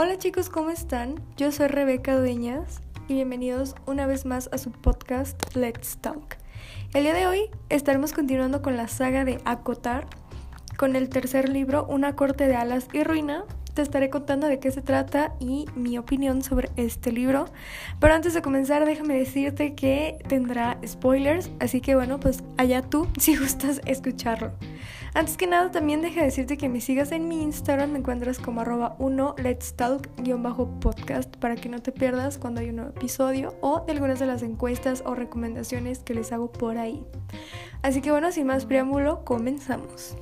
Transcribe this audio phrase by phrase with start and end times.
[0.00, 1.16] Hola chicos, ¿cómo están?
[1.36, 6.36] Yo soy Rebeca Dueñas y bienvenidos una vez más a su podcast Let's Talk.
[6.94, 10.06] El día de hoy estaremos continuando con la saga de Acotar,
[10.76, 13.44] con el tercer libro Una corte de alas y ruina,
[13.78, 17.44] te estaré contando de qué se trata y mi opinión sobre este libro.
[18.00, 23.06] Pero antes de comenzar, déjame decirte que tendrá spoilers, así que bueno, pues allá tú
[23.20, 24.50] si gustas escucharlo.
[25.14, 28.62] Antes que nada, también deja decirte que me sigas en mi Instagram, me encuentras como
[28.62, 33.84] arroba 1 let's talk-podcast para que no te pierdas cuando hay un nuevo episodio o
[33.86, 37.04] de algunas de las encuestas o recomendaciones que les hago por ahí.
[37.82, 40.16] Así que bueno, sin más preámbulo, comenzamos.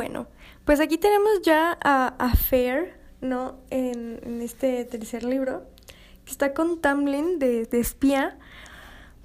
[0.00, 0.28] Bueno,
[0.64, 3.58] pues aquí tenemos ya a, Fair, ¿no?
[3.68, 5.66] En, este tercer libro,
[6.24, 8.38] que está con Tamlin de, espía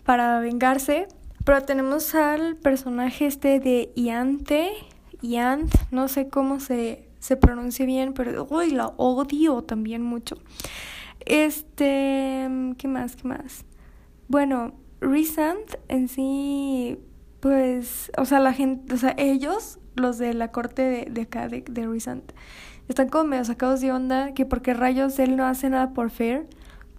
[0.03, 1.07] para vengarse.
[1.45, 4.73] Pero tenemos al personaje este de Iante,
[5.21, 10.35] Iant, no sé cómo se, se pronuncia bien, pero uy, la odio también mucho.
[11.21, 13.15] Este, ¿qué más?
[13.15, 13.63] ¿Qué más?
[14.27, 16.99] Bueno, Resant en sí,
[17.45, 21.47] pues, o sea, la gente, o sea, ellos los de la corte de, de acá,
[21.47, 22.31] de, de Resant,
[22.88, 26.47] están como medio sacados de onda, que porque rayos él no hace nada por Fair,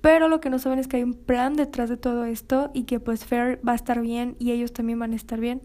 [0.03, 2.85] pero lo que no saben es que hay un plan detrás de todo esto y
[2.85, 5.63] que pues Fair va a estar bien y ellos también van a estar bien,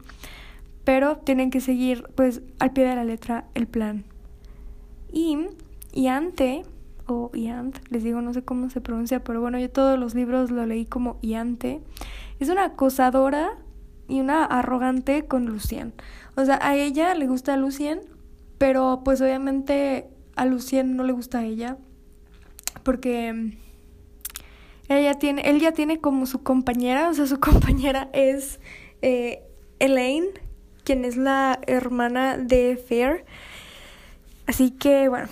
[0.83, 4.03] pero tienen que seguir pues al pie de la letra el plan.
[5.13, 5.45] Y
[5.93, 6.63] Iante,
[7.05, 10.49] o Iant, les digo, no sé cómo se pronuncia, pero bueno, yo todos los libros
[10.49, 11.81] lo leí como Iante,
[12.39, 13.59] es una acosadora
[14.11, 15.93] y una arrogante con Lucien.
[16.35, 18.01] O sea, a ella le gusta a Lucien,
[18.57, 21.77] pero pues obviamente a Lucien no le gusta a ella.
[22.83, 23.57] Porque
[24.89, 28.59] ella tiene, él ya tiene como su compañera, o sea, su compañera es
[29.01, 29.43] eh,
[29.79, 30.27] Elaine,
[30.83, 33.23] quien es la hermana de Fair.
[34.45, 35.29] Así que bueno,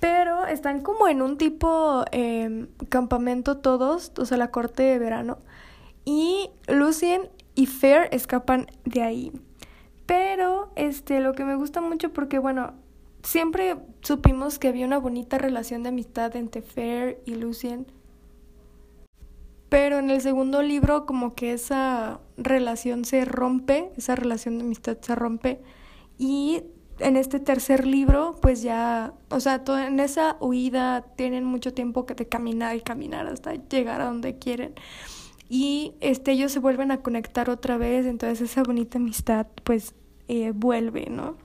[0.00, 5.36] pero están como en un tipo eh, campamento todos, o sea, la corte de verano.
[6.06, 9.32] Y Lucien y Fair escapan de ahí.
[10.06, 12.74] Pero este lo que me gusta mucho porque bueno,
[13.24, 17.86] siempre supimos que había una bonita relación de amistad entre Fair y Lucien.
[19.68, 24.98] Pero en el segundo libro como que esa relación se rompe, esa relación de amistad
[25.00, 25.60] se rompe
[26.18, 26.62] y
[26.98, 32.26] en este tercer libro, pues ya, o sea, en esa huida tienen mucho tiempo de
[32.26, 34.74] caminar y caminar hasta llegar a donde quieren
[35.48, 39.94] y este, ellos se vuelven a conectar otra vez, entonces esa bonita amistad pues
[40.28, 41.36] eh, vuelve, ¿no?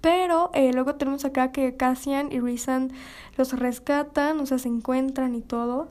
[0.00, 2.92] Pero eh, luego tenemos acá que Cassian y Rizan
[3.36, 5.88] los rescatan, o sea, se encuentran y todo.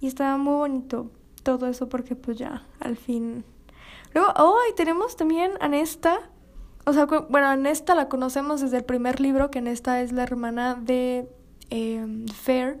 [0.00, 1.10] Y está muy bonito
[1.42, 3.44] todo eso porque pues ya, al fin.
[4.14, 6.30] Luego, oh, y tenemos también a Nesta.
[6.86, 10.22] O sea, bueno, a Nesta la conocemos desde el primer libro, que Nesta es la
[10.22, 11.28] hermana de
[11.70, 12.80] eh, Fair.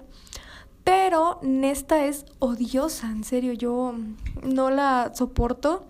[0.90, 3.94] Pero Nesta es odiosa, en serio, yo
[4.42, 5.84] no la soporto.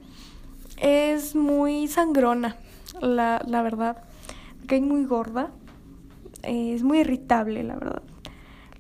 [0.77, 2.59] Es muy sangrona,
[3.01, 4.05] la, la verdad.
[4.69, 5.53] Es muy gorda.
[6.43, 8.03] Es muy irritable, la verdad.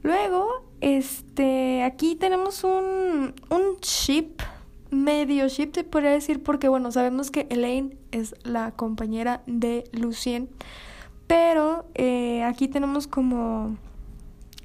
[0.02, 0.46] Luego,
[0.82, 4.42] este, aquí tenemos un, un ship,
[4.90, 10.50] medio ship, te podría decir, porque bueno, sabemos que Elaine es la compañera de Lucien.
[11.26, 13.78] Pero eh, aquí tenemos como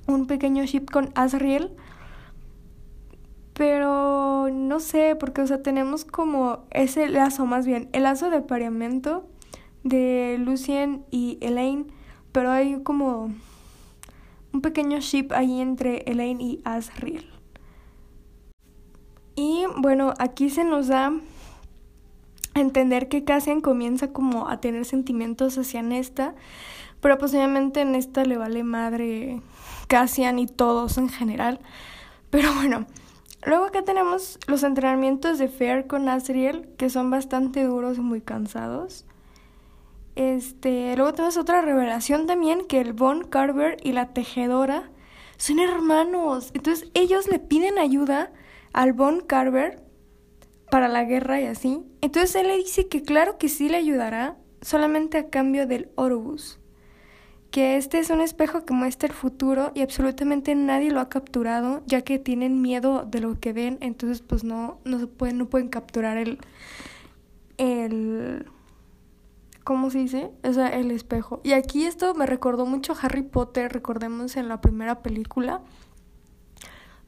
[0.07, 1.71] un pequeño ship con Asriel.
[3.53, 8.41] Pero no sé, porque, o sea, tenemos como ese lazo, más bien, el lazo de
[8.41, 9.27] pareamiento
[9.83, 11.87] de Lucien y Elaine,
[12.31, 13.31] pero hay como
[14.51, 17.29] un pequeño ship ahí entre Elaine y Asriel.
[19.35, 21.13] Y bueno, aquí se nos da
[22.53, 26.35] a entender que Cassian comienza como a tener sentimientos hacia Nesta,
[27.05, 29.39] pero pues obviamente Nesta le vale madre
[29.87, 31.59] Cassian y todos en general.
[32.31, 32.87] Pero bueno,
[33.45, 38.21] luego acá tenemos los entrenamientos de Fair con Asriel, que son bastante duros y muy
[38.21, 39.05] cansados.
[40.15, 44.89] Este, luego tenemos otra revelación también, que el Von Carver y la tejedora
[45.37, 46.49] son hermanos.
[46.55, 48.31] Entonces ellos le piden ayuda
[48.73, 49.83] al Von Carver
[50.71, 51.83] para la guerra y así.
[52.01, 56.59] Entonces él le dice que claro que sí le ayudará, solamente a cambio del Orobus
[57.51, 61.83] que este es un espejo que muestra el futuro y absolutamente nadie lo ha capturado,
[61.85, 65.47] ya que tienen miedo de lo que ven, entonces pues no, no se pueden, no
[65.47, 66.39] pueden capturar el,
[67.57, 68.45] el
[69.63, 70.31] ¿cómo se dice?
[70.43, 71.41] O sea, el espejo.
[71.43, 75.61] Y aquí esto me recordó mucho a Harry Potter, recordemos en la primera película,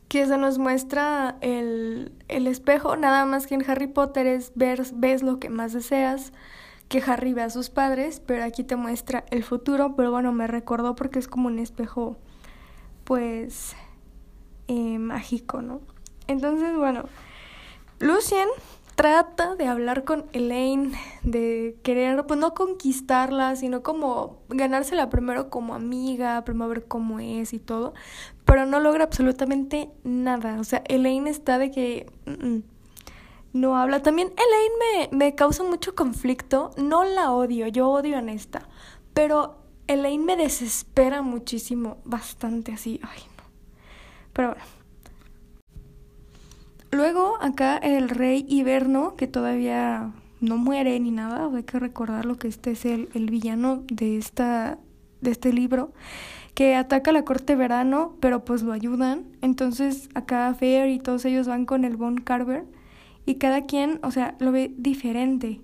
[0.08, 4.82] que se nos muestra el, el espejo, nada más que en Harry Potter es ver,
[4.96, 6.34] ves lo que más deseas,
[6.88, 10.48] que Harry ve a sus padres, pero aquí te muestra el futuro, pero bueno, me
[10.48, 12.18] recordó porque es como un espejo,
[13.04, 13.76] pues,
[14.68, 15.82] eh, mágico, ¿no?
[16.28, 17.04] Entonces, bueno,
[18.00, 18.48] Lucien
[18.96, 20.92] trata de hablar con Elaine,
[21.22, 27.54] de querer, pues no conquistarla, sino como ganársela primero como amiga, primero ver cómo es
[27.54, 27.94] y todo,
[28.44, 30.60] pero no logra absolutamente nada.
[30.60, 32.08] O sea, Elaine está de que
[33.54, 34.02] no habla.
[34.02, 38.68] También Elaine me, me causa mucho conflicto, no la odio, yo odio a Nesta,
[39.14, 39.58] pero
[39.88, 43.44] Elaine me desespera muchísimo, bastante así, ay no.
[44.34, 44.64] Pero bueno.
[46.92, 52.38] Luego acá el rey Hiberno, que todavía no muere ni nada, hay que recordar lo
[52.38, 54.78] que este es el, el villano de, esta,
[55.22, 55.92] de este libro,
[56.54, 59.26] que ataca a la corte verano, pero pues lo ayudan.
[59.42, 62.66] Entonces acá Fair y todos ellos van con el Von Carver
[63.28, 65.60] y cada quien, o sea, lo ve diferente.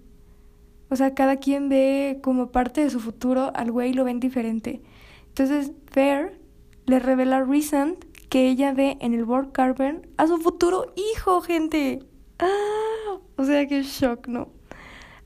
[0.89, 4.81] O sea, cada quien ve como parte de su futuro al güey lo ven diferente.
[5.29, 6.39] Entonces Fair
[6.85, 11.39] le revela a Resent que ella ve en el World Carbon a su futuro hijo,
[11.39, 12.03] gente.
[12.37, 13.17] ¡Ah!
[13.37, 14.49] O sea, qué shock, ¿no?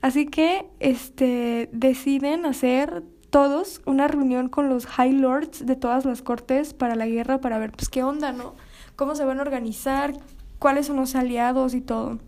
[0.02, 6.22] Así que este deciden hacer todos una reunión con los High Lords de todas las
[6.22, 8.54] cortes para la guerra para ver pues qué onda, ¿no?
[8.96, 10.14] Cómo se van a organizar,
[10.60, 12.20] cuáles son los aliados y todo.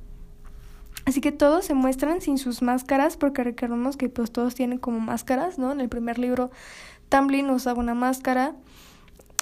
[1.10, 5.00] Así que todos se muestran sin sus máscaras porque recordemos que pues todos tienen como
[5.00, 5.72] máscaras, ¿no?
[5.72, 6.52] En el primer libro
[7.10, 8.54] Tamblin usaba una máscara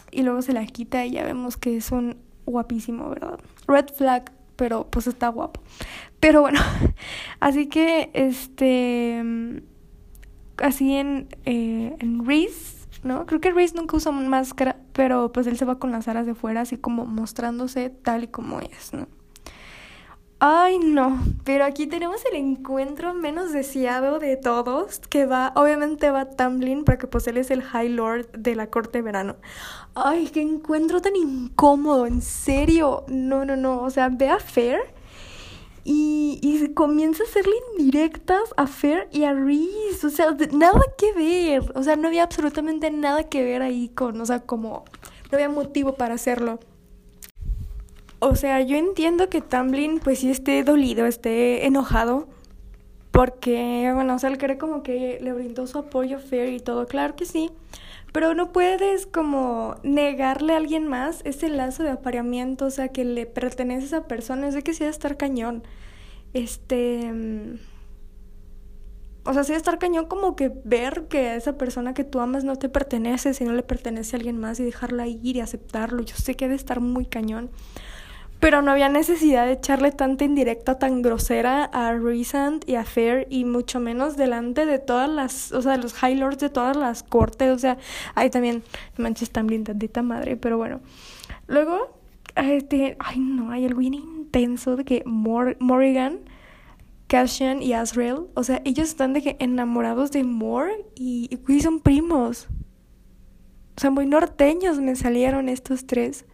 [0.10, 2.16] y luego se la quita y ya vemos que es un
[2.46, 3.38] guapísimo, ¿verdad?
[3.68, 5.60] Red flag, pero pues está guapo.
[6.22, 6.62] Pero bueno,
[7.42, 9.62] así que este,
[10.64, 13.26] así en, eh, en Reese, ¿no?
[13.26, 16.34] Creo que Reese nunca usa máscara, pero pues él se va con las alas de
[16.34, 19.17] fuera, así como mostrándose tal y como es, ¿no?
[20.40, 26.30] Ay, no, pero aquí tenemos el encuentro menos deseado de todos, que va, obviamente va
[26.30, 29.36] Tamlin, porque pues él el High Lord de la corte de verano.
[29.96, 33.04] Ay, qué encuentro tan incómodo, en serio.
[33.08, 34.80] No, no, no, o sea, ve a Fair
[35.84, 41.14] y, y comienza a hacerle indirectas a Fair y a Reese, o sea, nada que
[41.14, 44.86] ver, o sea, no había absolutamente nada que ver ahí con, o sea, como,
[45.32, 46.60] no había motivo para hacerlo.
[48.20, 52.28] O sea, yo entiendo que Tamblin pues sí esté dolido, esté enojado,
[53.12, 56.88] porque, bueno, o sea, él cree como que le brindó su apoyo fair y todo,
[56.88, 57.52] claro que sí,
[58.14, 63.06] pero no puedes como negarle a alguien más ese lazo de apareamiento, o sea, que
[63.06, 65.64] le pertenece a esa persona, es de que sí debe estar cañón.
[66.34, 67.12] Este...
[67.14, 67.60] Mm,
[69.26, 72.44] o sea, sí debe estar cañón como que ver que esa persona que tú amas
[72.46, 76.02] no te pertenece, si no le pertenece a alguien más y dejarla ir y aceptarlo.
[76.02, 77.52] Yo sé que debe estar muy cañón
[78.40, 83.28] pero no había necesidad de echarle tanta indirecta tan grosera a Recent y a Fair
[83.30, 86.78] y mucho menos delante de todas las, o sea, de los High Lords de todas
[86.78, 87.78] las cortes, o sea,
[88.16, 88.64] ahí también
[88.98, 90.82] manches tan blindadita madre, pero bueno.
[91.48, 91.98] Luego,
[92.36, 96.20] este, ay no, hay algo bien intenso de que Morrigan,
[97.08, 101.80] Cassian y Azrael, o sea, ellos están de que enamorados de Mor y, y son
[101.80, 102.48] primos.
[103.78, 106.26] O sea, muy norteños me salieron estos tres.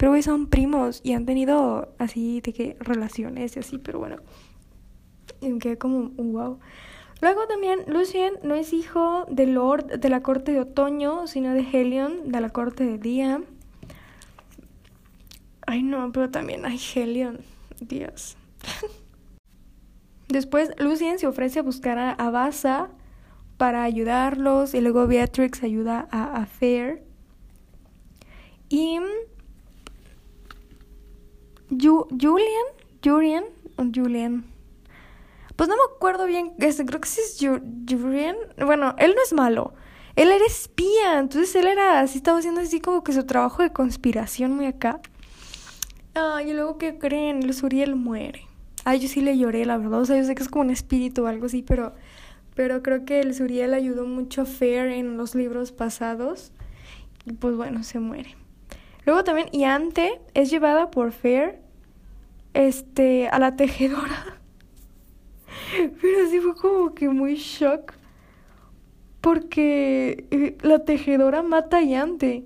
[0.00, 4.16] Pero, güey, son primos y han tenido así de que relaciones y así, pero bueno.
[5.42, 6.58] Y me como un wow.
[7.20, 11.60] Luego también Lucien no es hijo de Lord de la corte de otoño, sino de
[11.70, 13.42] Helion de la corte de día.
[15.66, 17.40] Ay no, pero también hay Helion.
[17.78, 18.38] Dios.
[20.28, 22.90] Después Lucien se ofrece a buscar a, a
[23.58, 27.02] para ayudarlos y luego Beatrix ayuda a, Fair.
[28.70, 28.98] Y
[31.70, 32.66] Julian,
[33.04, 33.44] Julian
[33.76, 34.44] o Julian.
[35.56, 37.38] Pues no me acuerdo bien, creo que sí es
[37.88, 38.36] Julian.
[38.56, 39.74] Bueno, él no es malo.
[40.16, 43.72] Él era espía, entonces él era así, estaba haciendo así como que su trabajo de
[43.72, 45.00] conspiración muy acá.
[46.14, 48.46] Ah, y luego que creen, el Suriel muere.
[48.84, 50.00] Ay, yo sí le lloré, la verdad.
[50.00, 51.94] O sea, yo sé que es como un espíritu o algo así, pero,
[52.54, 56.52] pero creo que el Suriel ayudó mucho a Fair en los libros pasados.
[57.24, 58.39] Y pues bueno, se muere.
[59.06, 61.60] Luego también Iante es llevada por Fair
[62.54, 64.38] este, a la tejedora.
[66.00, 67.94] Pero sí fue como que muy shock.
[69.20, 72.44] Porque eh, la tejedora mata a Iante.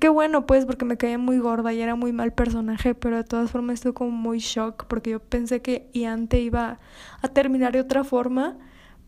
[0.00, 3.24] qué bueno, pues, porque me caía muy gorda y era muy mal personaje, pero de
[3.24, 6.78] todas formas estuvo como muy shock porque yo pensé que Iante iba
[7.22, 8.56] a terminar de otra forma,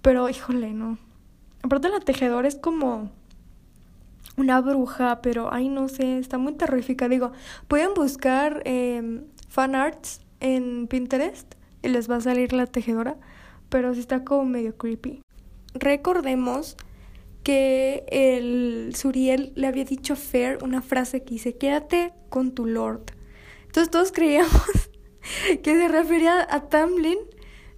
[0.02, 0.98] Pero, híjole, no.
[1.62, 3.10] Aparte la tejedora es como
[4.38, 7.08] una bruja, pero, ay, no sé, está muy terrífica.
[7.08, 7.32] Digo,
[7.66, 13.16] pueden buscar eh, fan arts en Pinterest y les va a salir la tejedora,
[13.68, 15.22] pero sí está como medio creepy.
[15.74, 16.76] Recordemos
[17.42, 22.66] que el Suriel le había dicho a Fair una frase que dice, quédate con tu
[22.66, 23.12] lord.
[23.66, 24.90] Entonces todos creíamos
[25.62, 27.18] que se refería a Tamlin,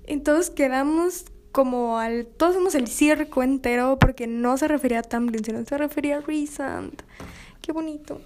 [0.05, 2.27] entonces quedamos como al...
[2.27, 6.21] Todos somos el circo entero porque no se refería a Tamlin, sino se refería a
[6.21, 7.03] Rhysand.
[7.61, 8.21] Qué bonito.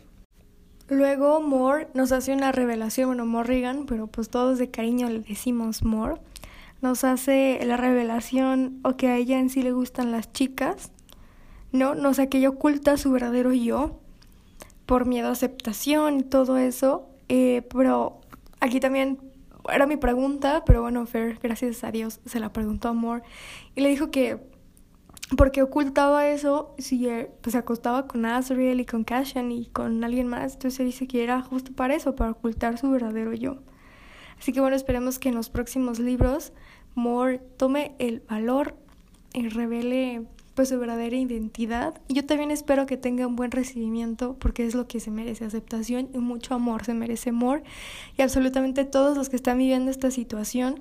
[0.89, 5.83] Luego Moore nos hace una revelación, bueno, Morrigan, pero pues todos de cariño le decimos
[5.83, 6.21] Moore.
[6.83, 10.91] Nos hace la revelación o que a ella en sí le gustan las chicas,
[11.73, 11.95] ¿no?
[11.95, 13.99] No sé, que ella oculta su verdadero yo
[14.85, 17.09] por miedo a aceptación y todo eso.
[17.31, 18.21] Eh, pero
[18.61, 19.19] aquí también
[19.73, 23.23] era mi pregunta, pero bueno, Fer, gracias a Dios, se la preguntó a Moore
[23.75, 24.41] y le dijo que
[25.37, 27.09] porque ocultaba eso si
[27.41, 30.55] pues, se acostaba con Azriel y con Cashan y con alguien más.
[30.55, 33.59] Entonces dice que era justo para eso, para ocultar su verdadero yo.
[34.39, 36.53] Así que bueno, esperemos que en los próximos libros
[36.95, 38.77] Moore tome el valor
[39.33, 42.01] y revele pues su verdadera identidad.
[42.09, 45.45] Y yo también espero que tenga un buen recibimiento porque es lo que se merece,
[45.45, 46.85] aceptación y mucho amor.
[46.85, 47.63] Se merece amor.
[48.17, 50.81] Y absolutamente todos los que están viviendo esta situación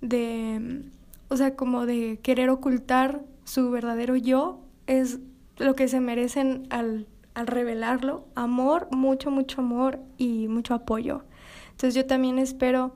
[0.00, 0.82] de,
[1.28, 5.18] o sea, como de querer ocultar su verdadero yo es
[5.58, 8.24] lo que se merecen al, al revelarlo.
[8.34, 11.24] Amor, mucho, mucho amor y mucho apoyo.
[11.72, 12.94] Entonces yo también espero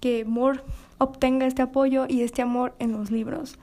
[0.00, 0.60] que Moore
[0.98, 3.58] obtenga este apoyo y este amor en los libros.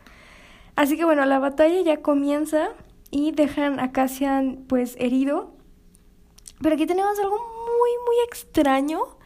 [0.75, 2.70] Así que bueno, la batalla ya comienza
[3.12, 5.54] y dejan a Cassian pues herido.
[6.62, 9.18] Pero aquí tenemos algo muy, muy extraño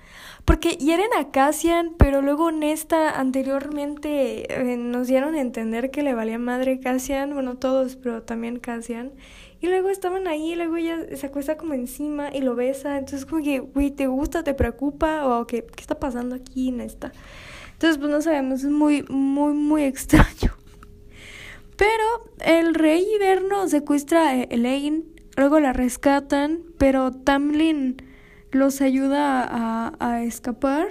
[0.46, 6.14] porque hieren a Cassian, pero luego Nesta anteriormente eh, nos dieron a entender que le
[6.14, 9.12] valía madre Cassian, bueno, todos, pero también Cassian.
[9.60, 13.00] Y luego estaban ahí, y luego ella se acuesta como encima y lo besa.
[13.00, 14.44] Entonces, como que, güey, ¿te gusta?
[14.44, 15.26] ¿Te preocupa?
[15.26, 17.12] ¿O qué, qué está pasando aquí, Nesta?
[17.74, 20.54] Entonces, pues no sabemos, es muy, muy, muy extraño.
[21.78, 22.04] Pero
[22.44, 25.04] el rey Hiberno secuestra a Elaine,
[25.36, 27.98] luego la rescatan, pero Tamlin
[28.52, 30.88] los ayuda a, a escapar.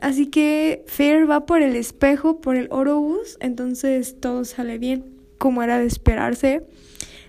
[0.00, 5.04] Así que Fair va por el espejo, por el Orobus, entonces todo sale bien,
[5.38, 6.66] como era de esperarse.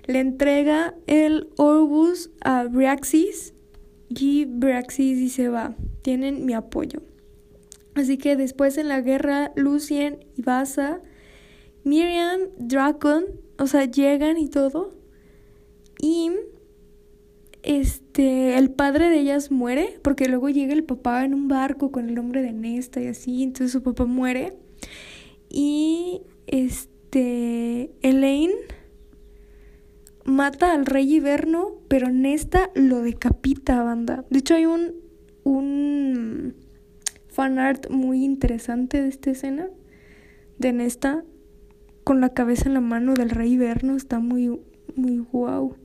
[0.05, 3.53] Le entrega el Orobus a Braxis
[4.09, 7.01] y Braxis dice va, tienen mi apoyo.
[7.95, 11.01] Así que después en la guerra, Lucien y Basa,
[11.83, 13.25] Miriam, Dracon,
[13.57, 14.93] o sea, llegan y todo.
[16.01, 16.31] Y
[17.63, 22.09] este, el padre de ellas muere, porque luego llega el papá en un barco con
[22.09, 24.57] el nombre de Nesta y así, entonces su papá muere.
[25.49, 28.53] Y este, Elaine
[30.25, 34.25] mata al rey Hiberno, pero Nesta lo decapita, banda.
[34.29, 34.95] De hecho, hay un,
[35.43, 36.55] un
[37.27, 39.69] fan art muy interesante de esta escena,
[40.57, 41.23] de Nesta,
[42.03, 44.59] con la cabeza en la mano del rey Hiberno, está muy,
[44.95, 45.75] muy guau.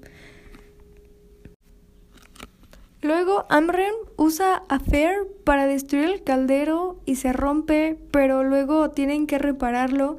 [3.00, 9.26] Luego Amren usa a Fair para destruir el caldero y se rompe, pero luego tienen
[9.26, 10.18] que repararlo.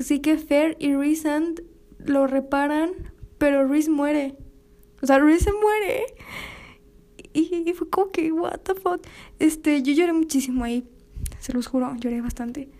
[0.00, 1.62] Así que Fair y Rhysand
[1.98, 2.90] lo reparan,
[3.38, 4.36] pero Rhys muere.
[5.02, 6.04] O sea, Rhys se muere.
[7.32, 9.06] Y, fue como que, what the fuck.
[9.38, 10.88] Este, yo lloré muchísimo ahí.
[11.38, 12.70] Se los juro, lloré bastante.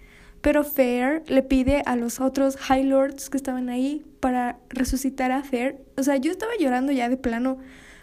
[0.47, 5.43] Pero Fair le pide a los otros High Lords que estaban ahí para resucitar a
[5.43, 5.85] Fair.
[5.97, 7.59] O sea, yo estaba llorando ya de plano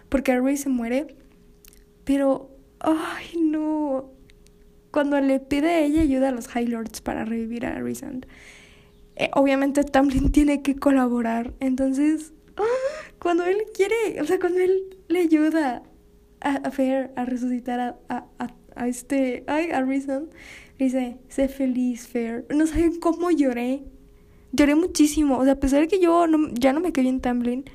[0.10, 1.16] porque Rhys se muere.
[2.04, 4.12] Pero, ay, no.
[4.92, 8.26] Cuando le pide ella ayuda a los High Lords para revivir a Rhysand.
[9.16, 11.54] Eh, obviamente Tamlin tiene que colaborar.
[11.62, 12.34] Entonces,
[13.20, 15.84] cuando él quiere, o sea, cuando él le ayuda
[16.42, 19.80] a, a Fair a resucitar a, a, a, este, ay, a
[20.84, 22.46] dice, sé feliz, Fair.
[22.50, 23.84] No saben cómo lloré.
[24.52, 25.38] Lloré muchísimo.
[25.38, 27.66] O sea, a pesar de que yo no, ya no me quedé en Tamlin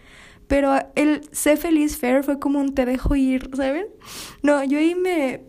[0.49, 3.87] pero el sé feliz fair fue como un te dejo ir, ¿saben?
[4.43, 5.43] No, yo ahí me,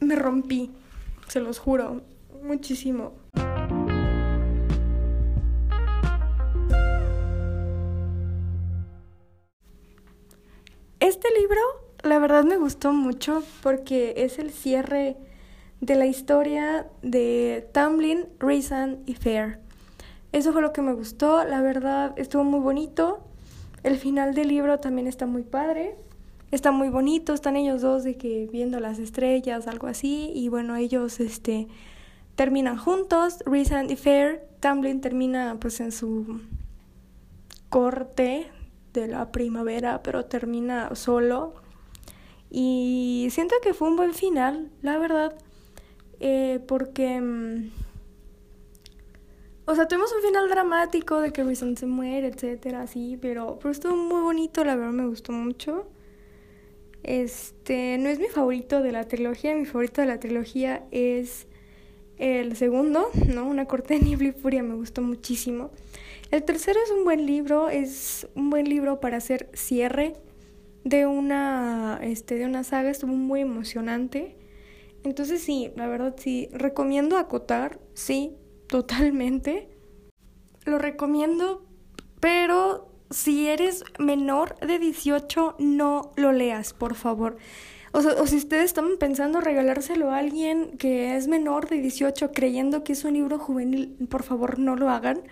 [0.00, 0.70] me rompí,
[1.26, 2.02] se los juro,
[2.42, 3.12] muchísimo.
[11.00, 11.60] Este libro,
[12.04, 15.16] la verdad me gustó mucho porque es el cierre
[15.80, 19.60] de la historia de Tamlin, Raisin y Fair.
[20.32, 23.20] Eso fue lo que me gustó, la verdad estuvo muy bonito.
[23.82, 25.96] El final del libro también está muy padre.
[26.50, 30.76] Está muy bonito, están ellos dos de que viendo las estrellas, algo así, y bueno,
[30.76, 31.68] ellos este
[32.36, 36.40] terminan juntos, Rhysand y Fair, Tamlin termina pues en su
[37.68, 38.46] corte
[38.94, 41.54] de la primavera, pero termina solo.
[42.50, 45.34] Y siento que fue un buen final, la verdad,
[46.20, 47.20] eh, porque...
[47.20, 47.70] Mm,
[49.66, 53.70] o sea, tuvimos un final dramático de que Reason se muere, etcétera, sí, pero, pero
[53.70, 55.90] estuvo muy bonito, la verdad me gustó mucho.
[57.02, 61.46] Este, no es mi favorito de la trilogía, mi favorito de la trilogía es
[62.16, 63.46] el segundo, ¿no?
[63.46, 65.70] Una corte de niebla y furia, me gustó muchísimo.
[66.30, 70.14] El tercero es un buen libro, es un buen libro para hacer cierre
[70.84, 74.37] de una, este, de una saga, estuvo muy emocionante.
[75.04, 78.36] Entonces sí, la verdad sí, recomiendo acotar, sí,
[78.66, 79.68] totalmente.
[80.64, 81.64] Lo recomiendo,
[82.20, 87.36] pero si eres menor de 18, no lo leas, por favor.
[87.92, 92.84] O, o si ustedes están pensando regalárselo a alguien que es menor de 18 creyendo
[92.84, 95.22] que es un libro juvenil, por favor no lo hagan,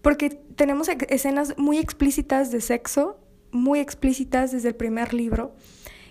[0.00, 3.20] porque tenemos escenas muy explícitas de sexo,
[3.50, 5.54] muy explícitas desde el primer libro.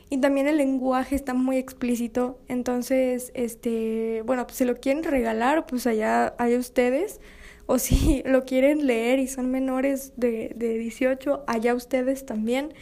[0.09, 2.39] Y también el lenguaje está muy explícito.
[2.47, 7.19] Entonces, este, bueno, pues si lo quieren regalar, pues allá hay ustedes.
[7.65, 12.73] O si lo quieren leer y son menores de, de 18, allá ustedes también.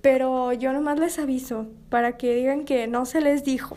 [0.00, 3.76] Pero yo nomás les aviso para que digan que no se les dijo.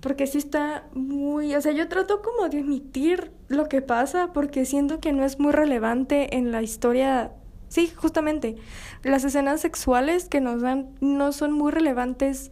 [0.00, 4.64] Porque sí está muy, o sea, yo trato como de emitir lo que pasa porque
[4.64, 7.32] siento que no es muy relevante en la historia
[7.68, 8.56] Sí, justamente.
[9.02, 12.50] Las escenas sexuales que nos dan no son muy relevantes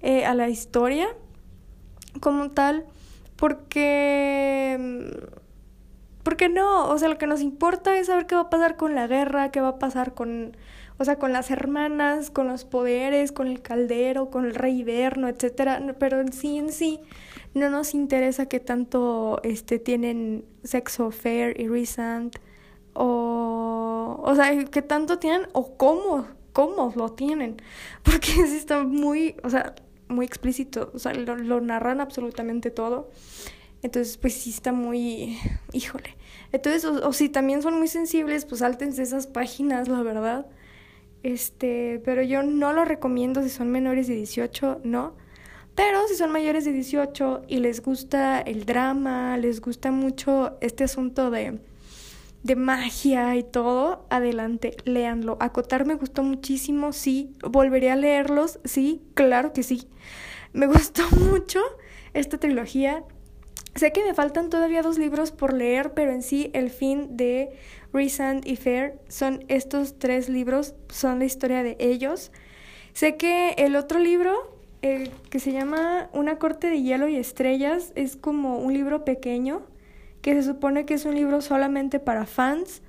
[0.00, 1.08] eh, a la historia
[2.20, 2.86] como tal,
[3.36, 5.28] porque...
[6.22, 8.94] Porque no, o sea, lo que nos importa es saber qué va a pasar con
[8.94, 10.56] la guerra, qué va a pasar con,
[10.98, 15.26] o sea, con las hermanas, con los poderes, con el caldero, con el rey Iberno,
[15.26, 17.00] etcétera, pero en sí en sí
[17.54, 22.36] no nos interesa qué tanto este tienen sexo fair y recent
[22.94, 27.56] o, o sea, qué tanto tienen o cómo, cómo lo tienen,
[28.02, 29.74] porque sí está muy, o sea,
[30.08, 33.10] muy explícito, o sea, lo, narran absolutamente todo.
[33.82, 35.38] Entonces, pues sí está muy,
[35.72, 36.16] híjole.
[36.52, 40.46] Entonces, o, si también son muy sensibles, pues sáltense esas páginas, la verdad.
[41.24, 45.14] Este, pero yo no lo recomiendo si son menores de 18, no.
[45.74, 50.84] Pero si son mayores de 18 y les gusta el drama, les gusta mucho este
[50.84, 51.58] asunto de
[52.42, 55.36] de magia y todo, adelante, léanlo.
[55.40, 57.34] Acotar me gustó muchísimo, sí.
[57.42, 58.58] ¿Volveré a leerlos?
[58.64, 59.88] Sí, claro que sí.
[60.52, 61.60] Me gustó mucho
[62.14, 63.04] esta trilogía.
[63.74, 67.50] Sé que me faltan todavía dos libros por leer, pero en sí el fin de
[67.92, 72.32] Resand y Fair son estos tres libros, son la historia de ellos.
[72.92, 77.92] Sé que el otro libro, el que se llama Una corte de hielo y estrellas,
[77.94, 79.62] es como un libro pequeño
[80.22, 82.80] que se supone que es un libro solamente para fans.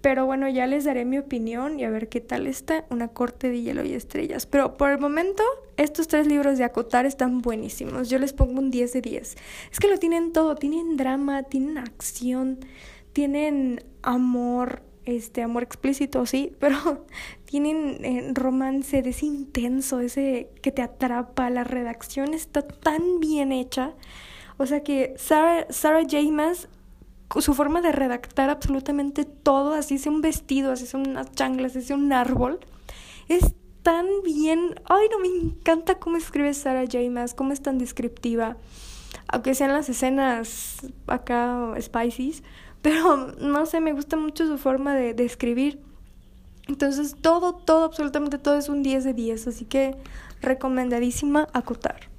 [0.00, 2.84] Pero bueno, ya les daré mi opinión y a ver qué tal está.
[2.90, 4.44] Una corte de hielo y estrellas.
[4.44, 5.42] Pero por el momento,
[5.76, 8.10] estos tres libros de Acotar están buenísimos.
[8.10, 9.36] Yo les pongo un 10 de 10.
[9.72, 10.56] Es que lo tienen todo.
[10.56, 12.58] Tienen drama, tienen acción,
[13.14, 17.06] tienen amor, este amor explícito, sí, pero
[17.46, 21.48] tienen eh, romance de ese intenso, ese que te atrapa.
[21.48, 23.94] La redacción está tan bien hecha.
[24.56, 26.02] O sea que Sarah, Sarah
[27.40, 31.86] su forma de redactar absolutamente todo, así sea un vestido, así sea unas changlas, así
[31.86, 32.60] sea un árbol,
[33.28, 34.74] es tan bien.
[34.86, 36.98] Ay, no me encanta cómo escribe Sarah J.
[37.10, 38.56] Maas, cómo es tan descriptiva.
[39.28, 42.42] Aunque sean las escenas acá spicy,
[42.82, 45.80] pero no sé, me gusta mucho su forma de, de escribir.
[46.68, 49.96] Entonces, todo, todo, absolutamente todo es un 10 de 10, así que
[50.40, 52.13] recomendadísima acotar.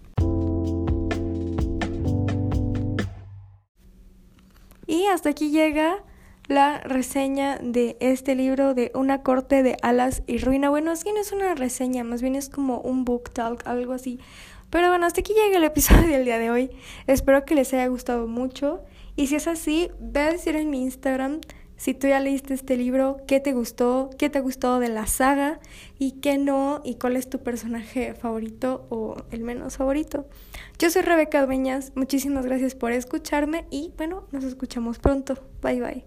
[4.95, 6.01] Y hasta aquí llega
[6.47, 10.69] la reseña de este libro de Una corte de alas y ruina.
[10.69, 13.91] Bueno, es que no es una reseña, más bien es como un book talk, algo
[13.91, 14.21] así.
[14.69, 16.69] Pero bueno, hasta aquí llega el episodio del día de hoy.
[17.07, 18.85] Espero que les haya gustado mucho.
[19.17, 21.41] Y si es así, ve a decir en mi Instagram
[21.77, 25.59] si tú ya leíste este libro, qué te gustó, qué te gustó de la saga
[25.99, 30.27] y qué no, y cuál es tu personaje favorito o el menos favorito.
[30.79, 35.35] Yo soy Rebeca Dueñas, muchísimas gracias por escucharme y bueno, nos escuchamos pronto.
[35.61, 36.05] Bye bye.